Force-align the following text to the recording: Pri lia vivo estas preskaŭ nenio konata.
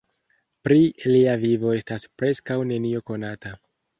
Pri 0.67 0.77
lia 1.15 1.35
vivo 1.43 1.75
estas 1.81 2.09
preskaŭ 2.21 2.57
nenio 2.73 3.05
konata. 3.11 3.53